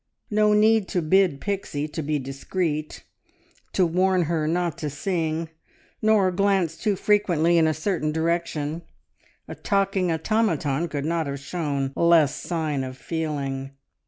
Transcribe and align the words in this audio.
No 0.31 0.53
need 0.53 0.87
to 0.87 1.01
bid 1.03 1.39
Pixie 1.39 1.87
to 1.89 2.01
be 2.01 2.17
discreet, 2.17 3.03
to 3.73 3.85
warn 3.85 4.23
her 4.23 4.47
not 4.47 4.75
to 4.79 4.89
sing, 4.89 5.49
nor 6.01 6.31
glance 6.31 6.75
too 6.75 6.95
frequently 6.95 7.59
in 7.59 7.67
a 7.67 7.73
certain 7.75 8.11
direction 8.11 8.81
a 9.47 9.53
talking 9.53 10.11
automaton 10.11 10.87
could 10.87 11.05
not 11.05 11.27
have 11.27 11.39
shown 11.39 11.93
less 11.95 12.33
sign 12.33 12.83
of 12.83 12.97
feeling. 12.97 13.73